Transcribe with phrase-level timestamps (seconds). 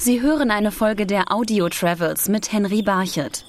[0.00, 3.44] Sie hören eine Folge der Audio Travels mit Henry Barchet.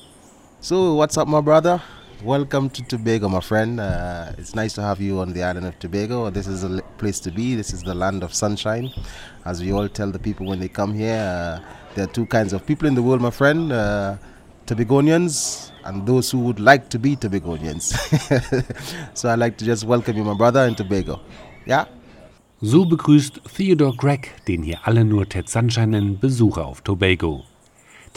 [0.62, 1.80] So, what's up, my brother?
[2.24, 3.80] Welcome to Tobago, my friend.
[3.80, 6.32] Uh, it's nice to have you on the island of Tobago.
[6.32, 7.54] This is a place to be.
[7.54, 8.90] This is the land of sunshine.
[9.46, 11.60] As we all tell the people when they come here, uh,
[11.94, 14.18] there are two kinds of people in the world, my friend uh,
[14.66, 17.94] Tobagonians and those who would like to be Tobagonians.
[19.14, 21.22] so I'd like to just welcome you, my brother, in Tobago.
[21.68, 21.86] Yeah?
[22.62, 27.46] So begrüßt Theodore Gregg, den hier alle nur Ted Sunshine nennen, Besucher auf Tobago.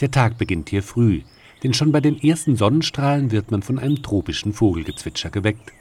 [0.01, 1.21] Der Tag beginnt hier früh,
[1.63, 5.71] denn schon bei den ersten Sonnenstrahlen wird man von einem tropischen Vogelgezwitscher geweckt.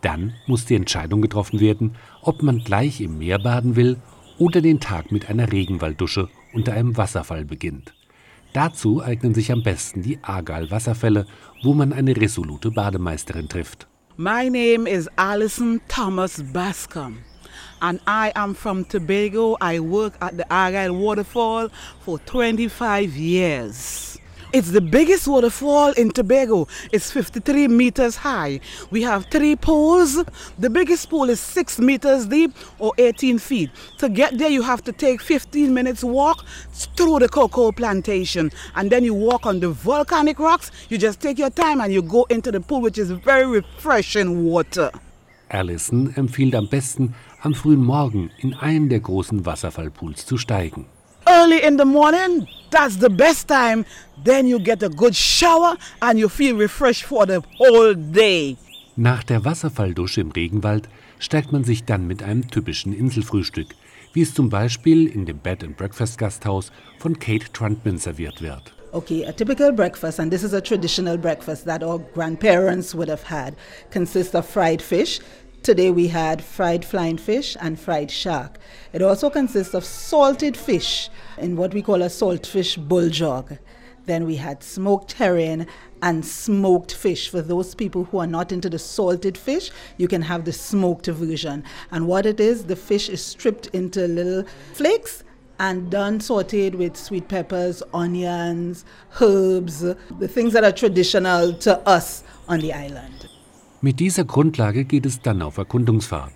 [0.00, 3.98] Dann muss die Entscheidung getroffen werden, ob man gleich im Meer baden will
[4.38, 7.92] oder den Tag mit einer Regenwalddusche unter einem Wasserfall beginnt.
[8.54, 11.26] Dazu eignen sich am besten die Argal-Wasserfälle,
[11.62, 13.86] wo man eine resolute Bademeisterin trifft.
[14.16, 17.18] My name is Alison Thomas Bascom.
[17.82, 19.56] And I am from Tobago.
[19.60, 21.68] I work at the Argyle Waterfall
[22.00, 24.08] for 25 years.
[24.50, 26.68] It's the biggest waterfall in Tobago.
[26.90, 28.60] It's 53 meters high.
[28.90, 30.24] We have three pools.
[30.58, 33.70] The biggest pool is 6 meters deep or 18 feet.
[33.98, 38.50] To get there, you have to take 15 minutes walk through the cocoa plantation.
[38.74, 40.70] And then you walk on the volcanic rocks.
[40.88, 44.46] You just take your time and you go into the pool, which is very refreshing
[44.46, 44.90] water.
[45.48, 50.86] Allison empfiehlt am besten, am frühen Morgen in einen der großen Wasserfallpools zu steigen.
[51.26, 53.84] Early in the morning, that's the best time.
[54.24, 58.56] Then you get a good shower and you feel refreshed for the whole day.
[58.96, 60.88] Nach der Wasserfalldusche im Regenwald
[61.18, 63.74] steigt man sich dann mit einem typischen Inselfrühstück,
[64.12, 68.74] wie es zum Beispiel in dem Bed and Breakfast Gasthaus von Kate Truntman serviert wird.
[68.94, 73.24] Okay, a typical breakfast, and this is a traditional breakfast that our grandparents would have
[73.24, 73.54] had,
[73.90, 75.20] consists of fried fish.
[75.62, 78.58] Today we had fried flying fish and fried shark.
[78.94, 83.58] It also consists of salted fish in what we call a saltfish bulldog.
[84.06, 85.66] Then we had smoked herring
[86.00, 87.28] and smoked fish.
[87.28, 91.08] For those people who are not into the salted fish, you can have the smoked
[91.08, 91.62] version.
[91.90, 95.24] And what it is, the fish is stripped into little flakes
[95.58, 98.84] and done sauteed with sweet peppers, onions,
[99.20, 99.80] herbs,
[100.18, 103.28] the things that are traditional to us on the island.
[103.80, 106.32] Mit dieser Grundlage geht es dann auf Erkundungsfahrt.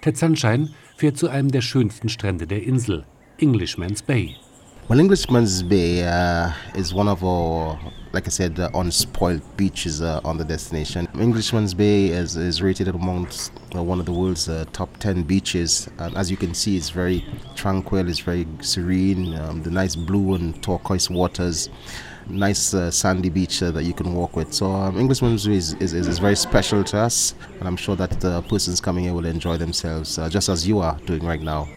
[0.00, 3.04] Ted Sunshine fährt zu einem der schönsten Strände der Insel,
[3.38, 4.36] Englishman's Bay.
[4.90, 7.78] Well, Englishman's Bay uh, is one of our,
[8.12, 11.06] like I said, uh, unspoiled beaches uh, on the destination.
[11.14, 15.88] Englishman's Bay is, is rated amongst uh, one of the world's uh, top 10 beaches.
[15.98, 17.24] And as you can see, it's very
[17.54, 21.70] tranquil, it's very serene, um, the nice blue and turquoise waters.
[22.26, 24.52] Nice uh, sandy beach that you can walk with.
[24.52, 28.18] So, um, Englishman's Bay is, is, is, very special to us, and I'm sure that
[28.20, 31.68] the persons coming here will enjoy themselves just as you are doing right now.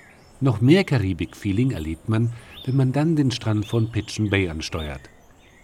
[0.43, 2.29] Noch mehr Karibik-Feeling erlebt man,
[2.65, 5.01] wenn man dann den Strand von Pigeon Bay ansteuert.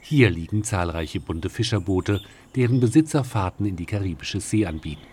[0.02, 2.22] Hier liegen zahlreiche bunte Fischerboote,
[2.56, 5.04] deren Besitzer Fahrten in die karibische See anbieten.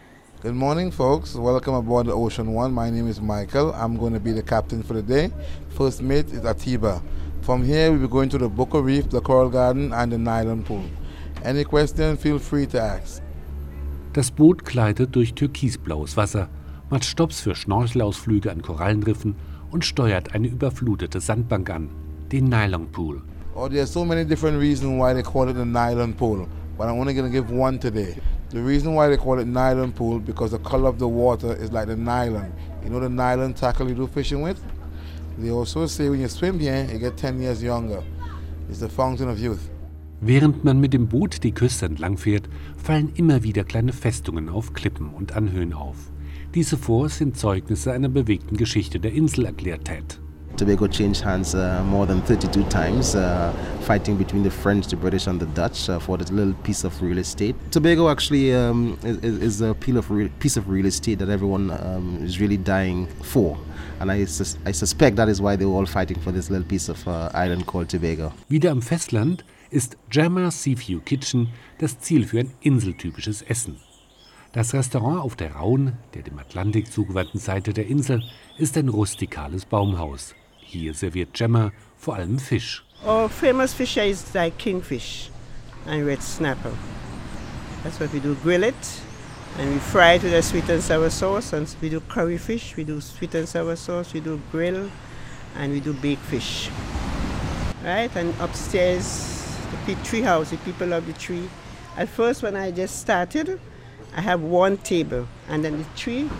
[0.42, 1.36] Good morning, folks.
[1.36, 2.72] Welcome aboard the Ocean One.
[2.72, 3.72] My name is Michael.
[3.72, 5.30] I'm going to be the captain for the day.
[5.76, 7.02] First mate is Atiba.
[7.42, 10.62] From here, we'll be going to the Boca Reef, the Coral Garden, and the Nylon
[10.62, 10.84] Pool.
[11.44, 13.22] Any question, feel free to ask.
[14.12, 16.48] Das Boot gleitet durch türkisblaues Wasser,
[16.90, 19.36] macht Stops für Schnorchelausflüge an Korallenriffen
[19.70, 21.88] und steuert eine überflutete Sandbank an,
[22.32, 23.22] den Nylon Pool.
[23.58, 26.46] Oh, there are so many different reasons why they call it the nylon pool,
[26.76, 28.14] but I'm only going to give one today.
[28.50, 31.72] The reason why they call it nylon pool because the color of the water is
[31.72, 32.52] like the nylon.
[32.84, 34.60] You know the nylon tackle you do fishing with?
[35.38, 38.02] They also say when you swim here, you get 10 years younger.
[38.68, 39.70] It's the fountain of youth.
[40.20, 44.74] Während man mit dem Boot die Küste entlang fährt, fallen immer wieder kleine Festungen auf
[44.74, 45.96] Klippen und Anhöhen auf.
[46.56, 50.18] Diese Forts sind Zeugnisse einer bewegten Geschichte der Insel, erklärt Ted.
[50.56, 53.52] Tobago changed hands uh, more than 32 times, uh,
[53.82, 56.98] fighting between the French, the British, and the Dutch uh, for this little piece of
[57.02, 57.54] real estate.
[57.70, 62.56] Tobago actually um, is, is, a piece of real estate that everyone um, is really
[62.56, 63.58] dying for.
[64.00, 66.88] And I, sus I, suspect that is why they're all fighting for this little piece
[66.88, 68.32] of uh, island called Tobago.
[68.48, 73.76] Wieder am Festland ist Jammer Seaview Kitchen das Ziel für ein inseltypisches Essen.
[74.56, 78.22] Das Restaurant auf der rauen, der dem Atlantik zugewandten Seite der Insel
[78.56, 80.34] ist ein rustikales Baumhaus.
[80.56, 82.82] Hier serviert Gemma vor allem Fisch.
[83.06, 85.30] Our famous fish is like kingfish
[85.84, 86.72] and red snapper.
[87.82, 88.74] That's what we do, grill it
[89.58, 91.52] and we fry it with a sweet and sour sauce.
[91.52, 94.88] And we do curry fish, we do sweet and sour sauce, we do grill
[95.58, 96.70] and we do baked fish.
[97.84, 99.54] Right, and upstairs,
[99.84, 101.46] the tree house, the people love the tree.
[101.98, 103.60] At first when I just started,
[104.16, 106.30] I have one table, and then the tree,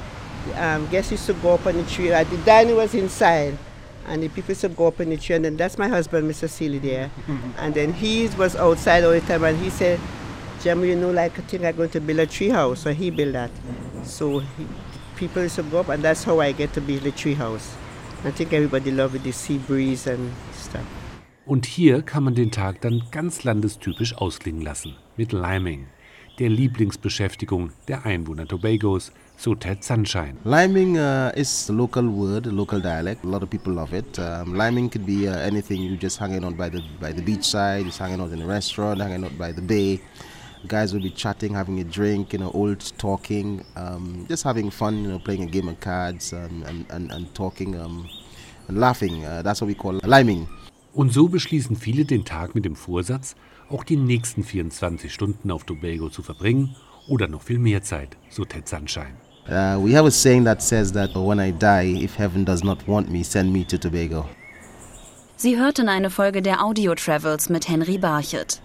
[0.54, 2.10] um, guests used to go up on the tree.
[2.10, 3.58] Uh, the dining was inside,
[4.06, 6.30] and the people used to go up on the tree, and then that's my husband,
[6.30, 6.48] Mr.
[6.48, 7.10] Seeley, there.
[7.58, 10.00] and then he was outside all the time, and he said,
[10.62, 13.10] Jim, you know, like I think I'm going to build a tree house, so he
[13.10, 13.50] built that.
[14.04, 14.66] So he,
[15.16, 17.76] people used to go up, and that's how I get to build the tree house.
[18.24, 20.86] I think everybody loved the sea breeze and stuff.
[21.44, 25.86] Und hier kann man den Tag dann ganz landestypisch ausklingen lassen, mit Liming,
[26.38, 30.36] der Lieblingsbeschäftigung der Einwohner Tobagos, so Ted Sunshine.
[30.44, 33.24] Liming uh, is a local word, a local dialect.
[33.24, 34.18] A lot of people love it.
[34.18, 35.82] Um, liming could be uh, anything.
[35.82, 39.00] You just hanging out by the by the beachside, just hanging out in a restaurant,
[39.00, 40.00] hanging out by the bay.
[40.66, 45.04] Guys will be chatting, having a drink, you know, old talking, um, just having fun,
[45.04, 48.08] you know, playing a game of cards um, and, and, and talking um,
[48.66, 49.24] and laughing.
[49.24, 50.48] Uh, that's what we call liming.
[50.96, 53.36] Und so beschließen viele den Tag mit dem Vorsatz,
[53.68, 56.74] auch die nächsten 24 Stunden auf Tobago zu verbringen
[57.06, 59.12] oder noch viel mehr Zeit, so Ted Sunshine.
[59.46, 62.88] Uh, we have a saying that says that when I die, if heaven does not
[62.88, 64.24] want me, send me to Tobago.
[65.36, 68.62] Sie hörten eine Folge der Audio Travels mit Henry Barchet.